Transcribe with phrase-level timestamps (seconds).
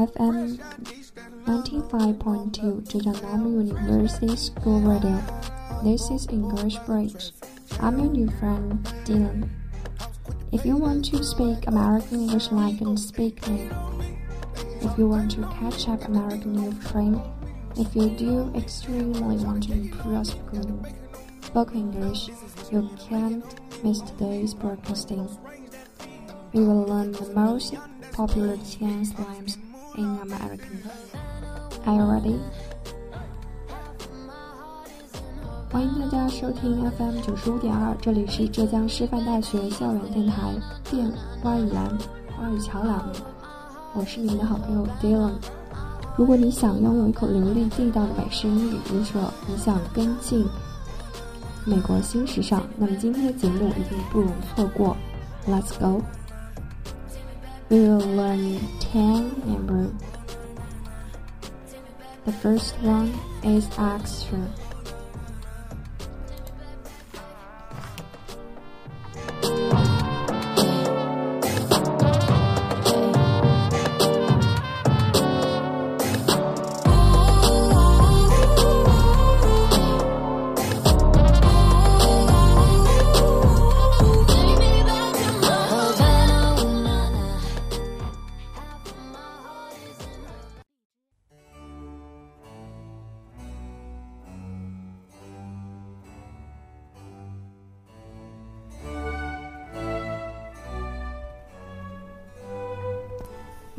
[0.00, 0.56] FM
[1.44, 5.20] 95.2 Zhejiang University School Radio.
[5.84, 7.32] This is English Bridge.
[7.80, 9.50] I'm your new friend, Dylan.
[10.52, 13.68] If you want to speak American English like and speak me,
[14.80, 17.20] if you want to catch up American English train,
[17.76, 20.32] if you do extremely want to improve
[21.44, 22.30] spoken English,
[22.72, 23.44] you can't
[23.84, 25.28] miss today's broadcasting.
[26.54, 27.74] We will learn the most
[28.12, 29.58] popular 10 slangs
[29.96, 30.82] in American.
[31.84, 32.38] Are you ready?
[35.70, 40.52] 欢迎大家收听 FM 九十五点二，这里是浙江师范大学校园电台
[40.90, 41.10] 电
[41.40, 41.96] 花语栏
[42.36, 43.12] 花语桥栏目，
[43.94, 45.34] 我是你们的好朋友 Dylan。
[46.16, 50.44] 如果你想拥有一口流利地道的美式英语，如果你想跟进
[51.64, 54.96] 美国新时尚，那么今天的节目一定不容错过。
[55.46, 56.02] Let's go!
[57.70, 59.92] We will learn ten numbers.
[62.24, 63.14] The first one
[63.44, 64.40] is extra.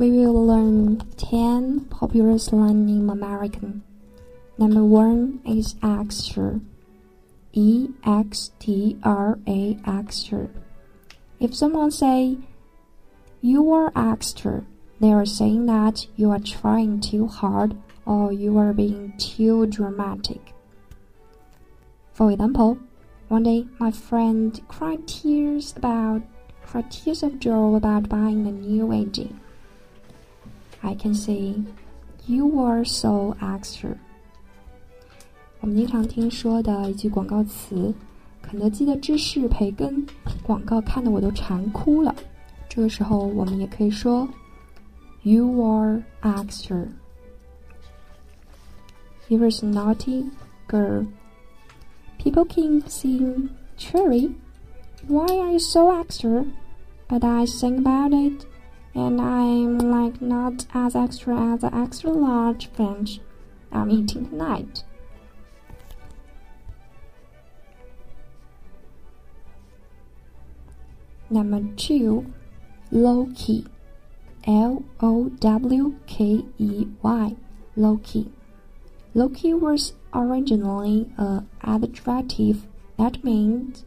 [0.02, 3.84] We will learn 10 popular slang in American.
[4.58, 6.58] Number one is extra.
[7.52, 10.48] E X T R A extra.
[11.38, 12.38] If someone say
[13.40, 14.64] you are extra,
[14.98, 20.52] they are saying that you are trying too hard or you are being too dramatic.
[22.12, 22.76] For example,
[23.28, 26.22] one day my friend cried tears about
[26.66, 29.38] cried tears of joy about buying a new engine.
[30.81, 31.55] I can say,
[32.25, 33.95] "You are so extra."
[35.59, 40.05] 我们经常听说的一句广告词：“肯德基的芝士培根
[40.43, 42.15] 广告看得我都馋哭了。”
[42.69, 44.29] 这个时候，我们也可以说：“
[45.23, 46.87] You are extra."
[49.27, 50.29] Here is a naughty
[50.69, 51.07] girl.
[52.17, 54.31] People keep saying, "Cherry,
[55.07, 56.45] why are you so extra?"
[57.09, 58.45] But I think about it
[58.94, 63.20] and I'm like not as extra as the extra large French
[63.72, 64.02] I'm hmm.
[64.02, 64.84] eating tonight.
[71.30, 72.32] Number two,
[72.90, 73.66] low key.
[74.46, 77.36] L O W K E Y.
[77.76, 78.30] Low key.
[79.14, 82.66] Low key was originally a adjective
[82.98, 83.84] that means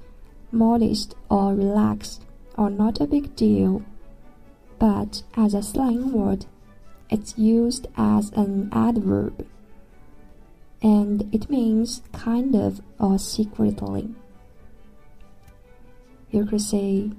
[0.52, 2.24] modest or relaxed
[2.58, 3.84] or not a big deal
[4.79, 6.47] but as a slang word,
[7.11, 9.45] it's used as an adverb,
[10.83, 14.15] and it means kind of or secretly.
[16.31, 17.11] You could say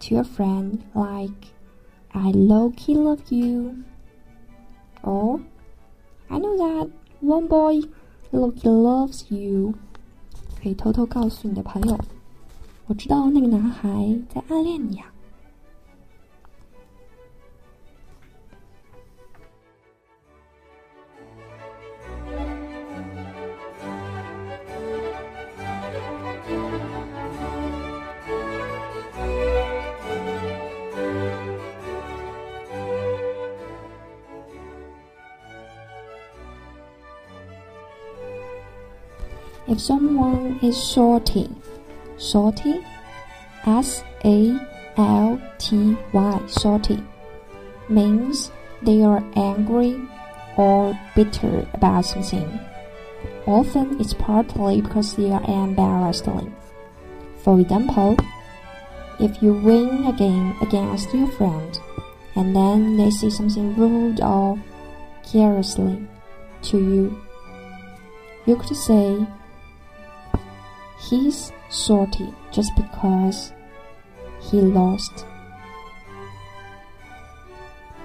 [0.00, 1.52] to a friend like,
[2.12, 3.84] I low key love you,
[5.02, 5.40] or
[6.28, 6.90] I know that
[7.20, 7.82] one boy
[8.32, 9.74] low key loves you.
[10.60, 11.96] 可以偷偷告诉你的朋友，
[12.86, 15.06] 我知道那个男孩在暗恋你啊。
[39.73, 41.49] If someone is salty,
[42.19, 42.85] salty,
[43.65, 44.55] S A
[44.97, 47.01] L T Y, salty,
[47.89, 48.51] means
[48.83, 49.99] they are angry
[50.57, 52.59] or bitter about something.
[53.47, 56.29] Often it's partly because they are embarrassed.
[57.37, 58.15] For example,
[59.19, 61.79] if you win a game against your friend
[62.35, 64.61] and then they say something rude or
[65.23, 66.07] carelessly
[66.61, 67.21] to you,
[68.45, 69.25] you could say,
[71.09, 73.51] He's salty just because
[74.39, 75.25] he lost.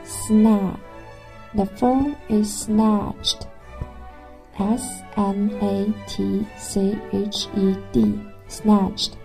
[0.04, 0.80] Snap.
[1.54, 3.46] The phone is snatched.
[4.58, 8.20] S N A T C H E D.
[8.48, 9.16] Snatched.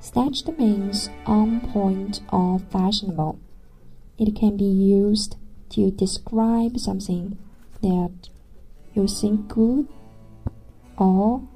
[0.00, 3.38] Snatched means on point or fashionable.
[4.18, 5.36] It can be used
[5.70, 7.36] to describe something
[7.82, 8.30] that
[8.94, 9.88] you think good
[10.96, 11.46] or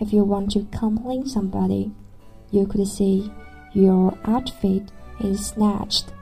[0.00, 1.92] if you want to complain somebody,
[2.50, 3.30] you could say
[3.72, 6.12] your outfit is snatched.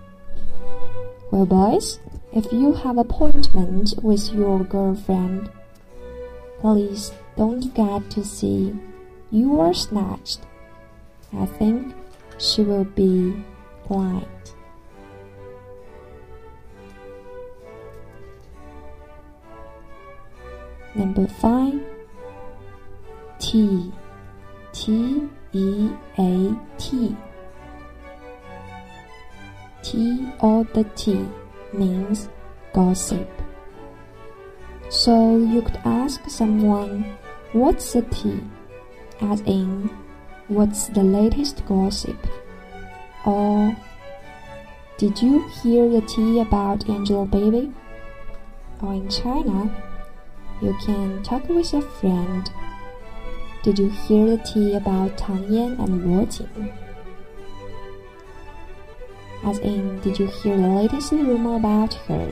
[1.30, 1.98] Well, boys,
[2.32, 5.50] if you have appointment with your girlfriend,
[6.60, 8.72] please don't forget to say
[9.30, 10.40] you are snatched.
[11.32, 11.94] I think
[12.38, 13.34] she will be
[13.88, 14.26] blind.
[20.94, 21.80] Number five,
[23.42, 23.92] T,
[24.72, 27.16] T E A T.
[29.82, 31.26] T or the T
[31.72, 32.28] means
[32.72, 33.28] gossip.
[34.90, 37.18] So you could ask someone,
[37.52, 38.40] What's the tea?
[39.20, 39.90] As in,
[40.46, 42.24] What's the latest gossip?
[43.26, 43.76] Or,
[44.98, 47.74] Did you hear the tea about Angelababy?"
[48.80, 49.68] Or in China,
[50.60, 52.48] you can talk with a friend.
[53.62, 56.72] Did you hear the tea about Tang Yan and Luo Jin?
[59.44, 62.28] As in, did you hear the latest rumor about her?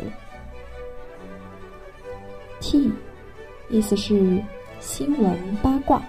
[2.60, 2.92] Tea，
[3.68, 4.42] 意思是
[4.80, 6.02] 新闻八卦。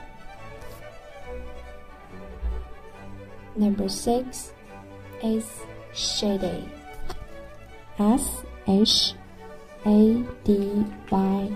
[3.55, 4.49] Number six
[5.21, 5.45] is
[5.93, 6.63] shady.
[7.97, 9.13] S H
[9.85, 11.51] A D Y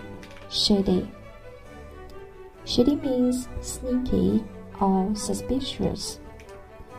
[0.52, 1.08] shady.
[2.66, 4.44] Shady means sneaky
[4.82, 6.20] or suspicious.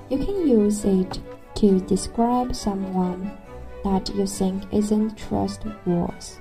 [0.09, 1.19] You can use it
[1.57, 3.37] to describe someone
[3.83, 6.41] that you think isn't trustworthy.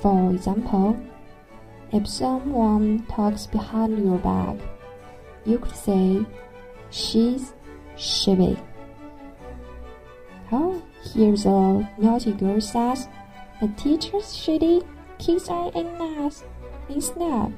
[0.00, 0.98] For example,
[1.92, 4.56] if someone talks behind your back,
[5.44, 6.26] you could say,
[6.90, 7.54] She's
[7.96, 8.56] shady.
[10.52, 13.08] Oh, here's a naughty girl says,
[13.60, 14.82] The teacher's shady,
[15.18, 16.44] kids are in nice,
[16.88, 17.50] in snap.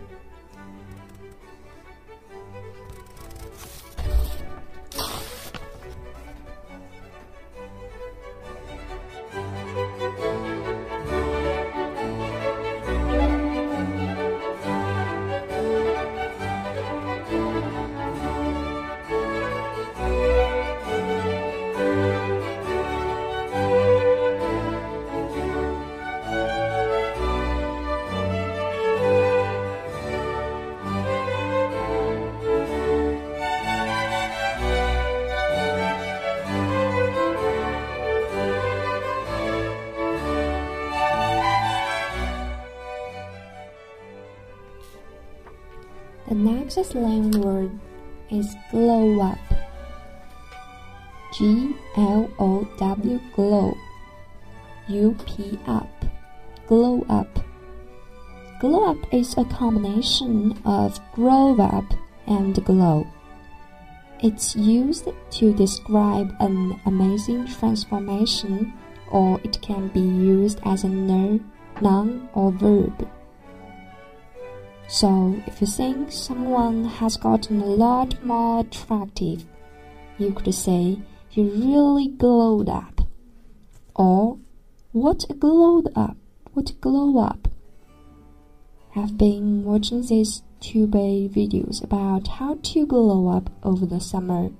[46.66, 47.70] Next slang word
[48.28, 49.38] is glow up.
[51.32, 53.72] G L O W glow.
[54.88, 55.88] U P up.
[56.66, 57.38] Glow up.
[58.58, 61.84] Glow up is a combination of grow up
[62.26, 63.06] and glow.
[64.18, 65.06] It's used
[65.38, 68.72] to describe an amazing transformation,
[69.12, 73.08] or it can be used as a noun or verb.
[74.88, 79.44] So, if you think someone has gotten a lot more attractive,
[80.16, 80.98] you could say
[81.32, 83.00] you really glowed up.
[83.94, 84.38] Or,
[84.92, 86.16] what a glowed up,
[86.52, 87.48] what a glow up.
[88.94, 94.50] I've been watching these Tubey videos about how to glow up over the summer.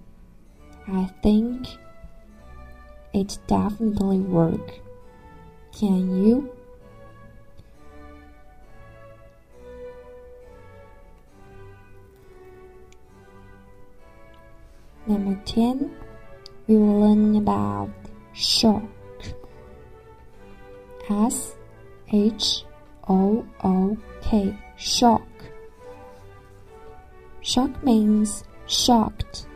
[0.89, 1.69] I think
[3.15, 4.81] it definitely work.
[5.73, 6.56] Can you?
[15.07, 15.95] Number 10,
[16.67, 17.91] we will learn about
[18.33, 18.83] shook.
[21.09, 21.55] S
[22.13, 22.65] H
[23.09, 25.23] O O K, shook.
[27.41, 29.47] Shook means shocked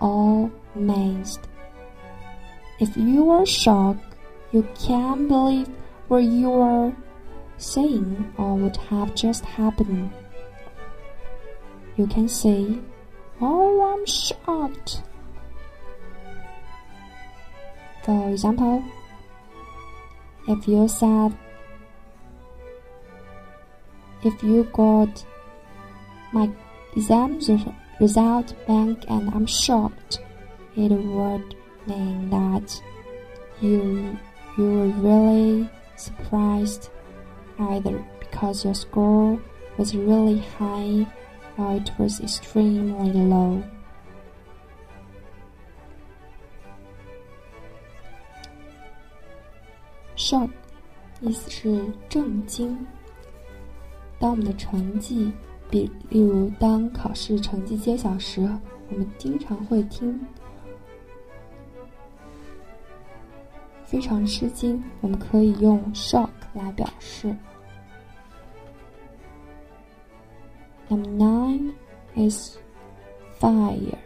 [0.00, 1.40] or amazed.
[2.80, 4.16] If you are shocked,
[4.52, 5.68] you can't believe
[6.08, 6.96] what you are
[7.58, 10.10] saying or what have just happened.
[11.98, 12.78] You can say
[13.40, 15.02] Oh, I'm shocked.
[18.04, 18.82] For example,
[20.48, 21.36] if you said,
[24.22, 25.24] if you got
[26.32, 26.50] my
[26.94, 27.40] exam
[28.00, 30.20] result back and I'm shocked,
[30.76, 31.54] it would
[31.86, 32.82] mean that
[33.60, 34.16] you
[34.56, 36.90] you were really surprised
[37.58, 39.40] either because your score
[39.76, 41.06] was really high
[41.58, 43.62] it was extremely low.
[50.16, 50.50] shock，
[51.20, 52.76] 意思是震惊。
[54.18, 55.32] 当我们的成绩，
[55.70, 58.40] 比例如当考试成绩揭晓时，
[58.90, 60.18] 我们经常会听。
[63.84, 67.34] 非常吃惊，我们可以用 shock 来表示。
[70.89, 71.73] Number nine
[72.15, 72.57] is
[73.39, 73.97] fire.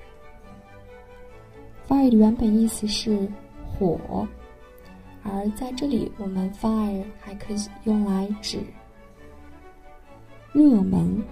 [1.88, 3.28] Fire 的原本意思是
[3.66, 4.28] 火，
[5.24, 8.60] 而在这里我们 fire 还可以用来指
[10.54, 11.24] 热门。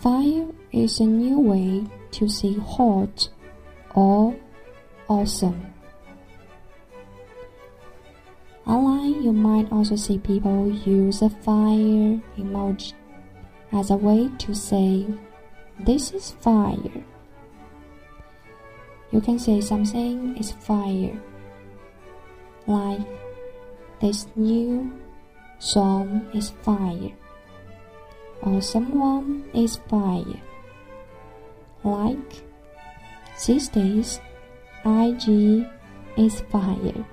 [0.00, 3.28] Fire is a new way to say hot
[3.94, 4.34] or
[5.06, 5.54] awesome.
[8.64, 12.92] Online, you might also see people use a fire emoji
[13.73, 15.05] as a way to say,
[15.79, 17.03] This is fire.
[19.11, 21.19] You can say something is fire,
[22.67, 23.01] like,
[23.99, 24.91] This new
[25.59, 27.11] song is fire,
[28.41, 30.41] or someone is fire,
[31.83, 32.43] like,
[33.45, 34.21] These days,
[34.85, 35.65] IG
[36.17, 37.05] is fire.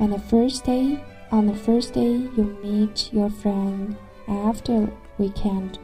[0.00, 0.98] On the first day,
[1.32, 3.96] on the first day you meet your friend
[4.28, 5.78] after weekend,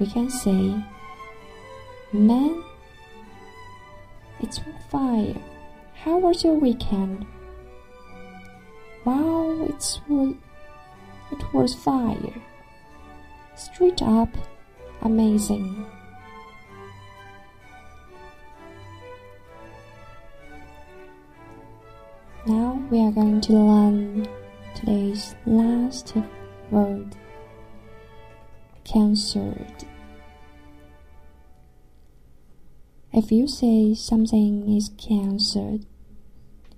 [0.00, 0.74] we can say,
[2.12, 2.64] Man,
[4.40, 5.36] it's fire.
[5.94, 7.26] How was your weekend?
[9.04, 12.42] Wow, it's it was fire.
[13.54, 14.30] Straight up,
[15.02, 15.86] amazing.
[22.90, 24.28] We are going to learn
[24.76, 26.14] today's last
[26.70, 27.16] word
[28.84, 29.84] cancelled.
[33.12, 35.84] If you say something is cancelled,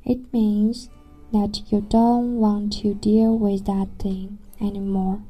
[0.02, 0.88] it means
[1.32, 5.20] that you don't want to deal with that thing anymore.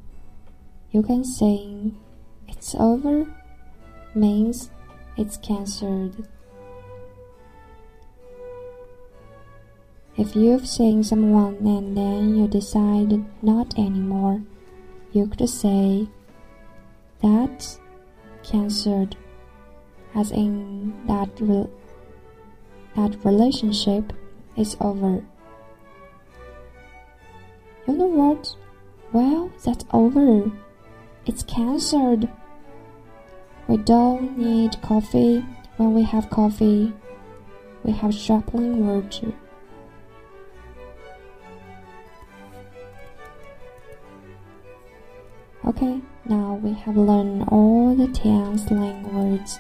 [0.93, 1.93] You can say
[2.47, 3.27] it's over
[4.15, 4.71] means
[5.17, 6.29] it's cancelled.
[10.19, 14.43] If you've seen someone and then you decide not anymore,
[15.13, 16.09] you could say
[17.23, 17.79] that's
[18.43, 19.17] cancelled,
[20.17, 21.71] as in that re-
[22.97, 24.13] that relationship
[24.57, 25.25] is over.
[27.87, 28.57] You know what?
[29.13, 30.51] Well, that's over.
[31.27, 32.29] It's cancelled.
[33.69, 35.45] We don't need coffee
[35.77, 36.93] when we have coffee.
[37.85, 39.23] We have sharpening words.
[45.69, 49.59] Okay, now we have learned all the 10 slang words.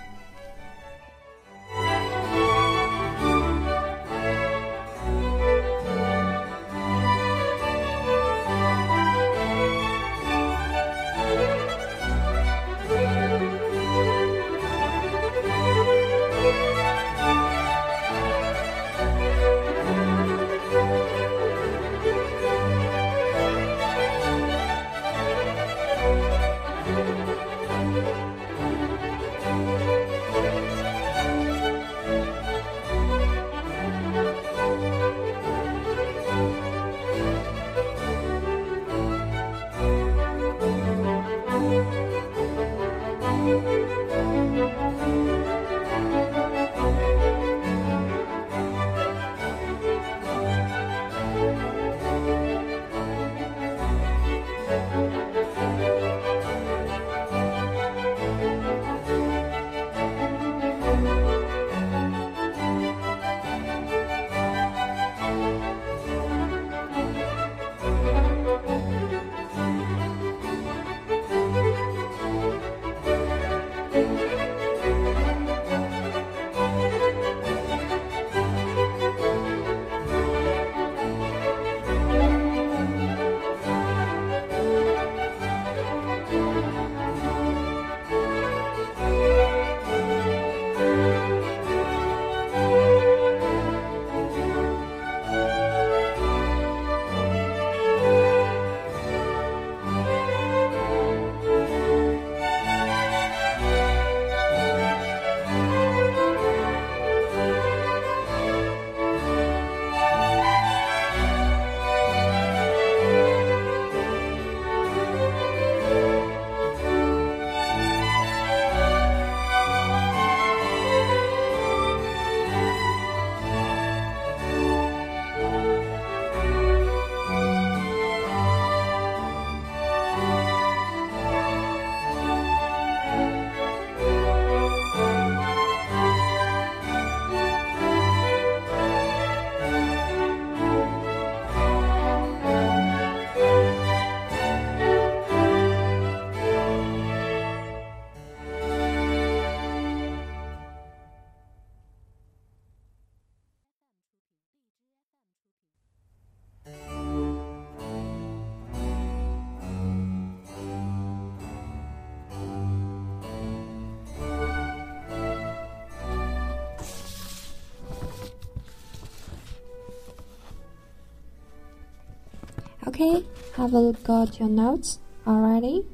[173.00, 175.86] Okay, have a look at your notes already?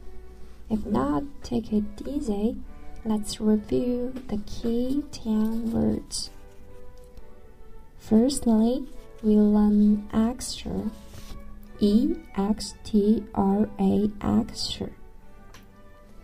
[0.71, 2.57] If not, take it easy.
[3.05, 6.31] Let's review the key 10 words.
[7.99, 8.87] Firstly,
[9.23, 10.91] we learn extra.
[11.79, 14.89] E X T R A extra.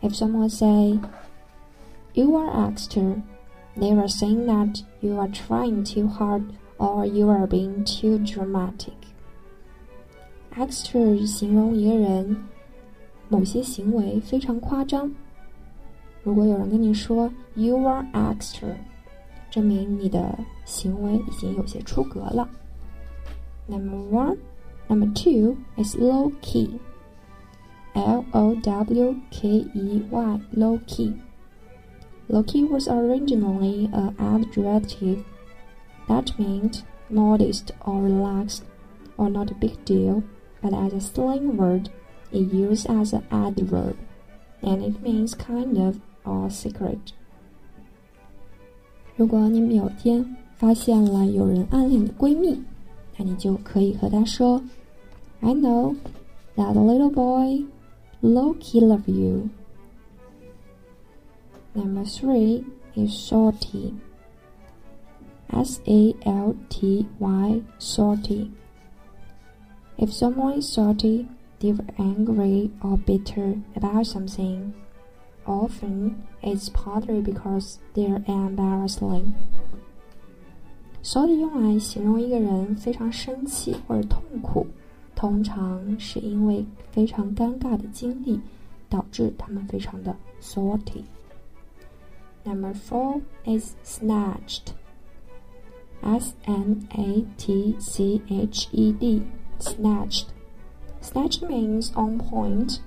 [0.01, 0.99] If someone say,
[2.15, 3.23] You are extra,
[3.77, 9.00] they are saying that you are trying too hard or you are being too dramatic
[10.56, 12.38] Extra 形容一个人
[13.28, 15.12] 某些行为非常夸张。
[16.24, 18.76] 如果有人跟你说 “You are extra”，
[19.52, 22.50] 证明你的行为已经有些出格了。
[23.68, 24.38] Number one,
[24.88, 26.80] number two is low key.
[27.94, 31.14] L O W K E Y, low key.
[32.28, 35.24] Low key was originally an adjective
[36.08, 38.64] that meant modest or relaxed
[39.16, 40.24] or not a big deal,
[40.62, 41.90] but as a slang word,
[42.32, 43.96] it used as an adverb,
[44.62, 47.14] and it means kind of or secret。
[49.16, 52.62] 如果你们有天发现了有人暗恋的闺蜜，
[53.18, 54.62] 那你就可以和她说：“
[55.42, 55.96] I know
[56.56, 57.66] that little boy
[58.22, 59.50] low key love you.”
[61.74, 62.64] Number three
[62.96, 63.94] is salty.
[65.50, 68.50] S A L T Y salty.
[70.00, 71.28] If someone is salty,
[71.60, 74.74] they're angry or bitter about something.
[75.46, 79.34] Often, it's partly because they're embarrassing.
[81.02, 84.68] Salty 用来形容一个人非常生气或者痛苦，
[85.16, 88.42] 通常是因为非常尴尬的经历
[88.90, 94.74] 导致他们非常的 salty。Number four is snatched.
[96.02, 99.22] S N A T C H E D.
[99.60, 100.28] Snatched.
[101.02, 102.82] Snatched means on point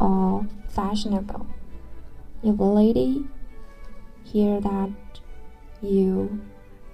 [0.00, 1.46] or fashionable.
[2.42, 3.24] If a lady
[4.22, 4.90] hear that
[5.80, 6.40] you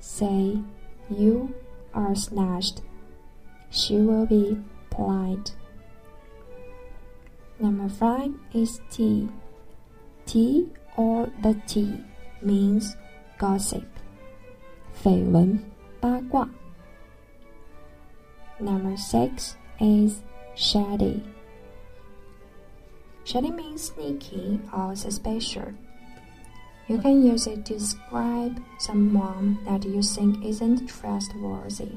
[0.00, 0.60] say
[1.08, 1.54] you
[1.94, 2.82] are snatched,
[3.70, 4.58] she will be
[4.90, 5.54] polite.
[7.58, 9.28] Number five is tea.
[10.26, 12.04] Tea or the tea
[12.42, 12.96] means
[13.38, 13.84] gossip.
[15.02, 15.58] 绯闻、
[15.98, 16.48] 八卦。
[18.58, 20.22] Number six is
[20.54, 21.22] shady.
[23.24, 25.74] Shady means sneaky or suspicious.
[26.88, 31.92] You can use it to describe someone that you think isn't trustworthy.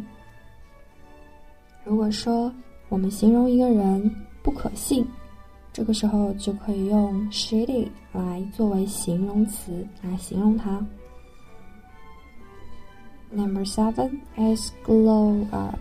[1.83, 2.53] 如果说
[2.89, 5.05] 我们形容一个人不可信，
[5.73, 10.85] 这个时候就可以用 shady 来作为形容词来形容他。
[13.31, 15.79] Number seven is glow up.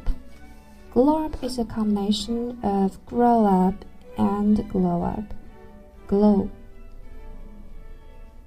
[0.98, 3.86] Glow up is a combination of grow up
[4.18, 5.32] and glow up.
[6.08, 6.50] Glow.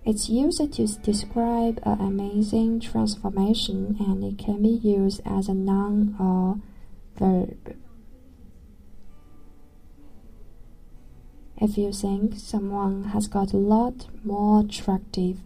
[0.04, 6.16] It's used to describe an amazing transformation and it can be used as a noun
[6.18, 6.58] or
[7.16, 7.76] verb.
[11.56, 15.38] If you think someone has got a lot more attractive,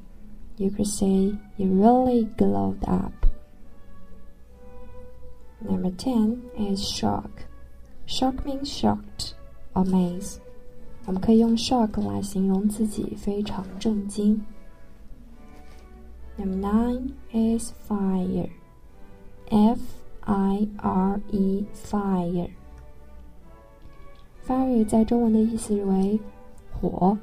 [0.56, 3.23] you could say you really glowed up.
[5.66, 7.30] Number 10 is shock.
[8.06, 9.32] Shock means shocked,
[9.72, 10.38] amazed.
[11.06, 14.44] 我们可以用 shock 来形容自己非常震惊。
[16.36, 18.50] Number nine is fire.
[19.48, 19.80] F
[20.20, 22.50] I R E fire.
[24.46, 26.20] Fire 在中文的意思为
[26.70, 27.16] 火，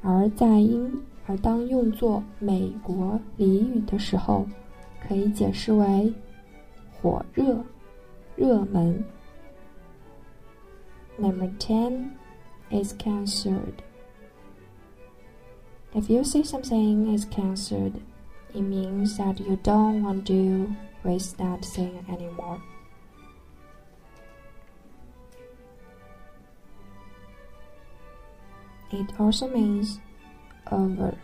[0.00, 4.46] 而在英而当用作美国俚语的时候，
[5.06, 6.12] 可以解释为
[6.90, 7.64] 火热、
[8.36, 9.04] 热门。
[11.18, 12.18] Number ten
[12.70, 13.82] is cancelled.
[15.94, 18.00] If you say something is cancelled,
[18.54, 22.62] it means that you don't want to waste that thing anymore.
[28.90, 30.00] It also means
[30.70, 31.16] over.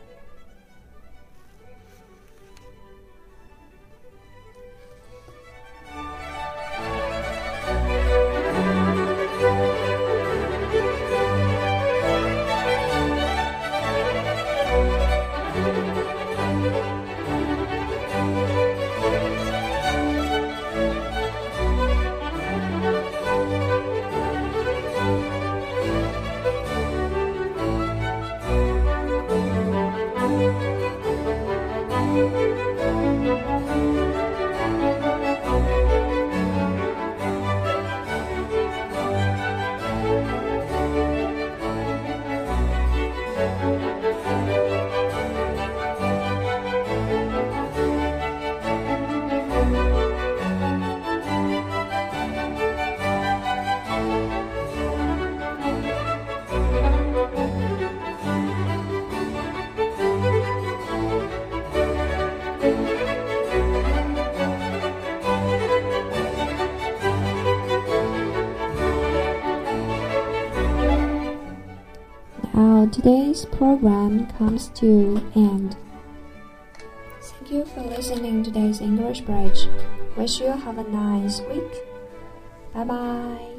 [73.38, 75.76] Today's program comes to an end.
[77.20, 79.68] Thank you for listening to today's English Bridge.
[80.16, 81.72] Wish you have a nice week.
[82.74, 83.57] Bye bye.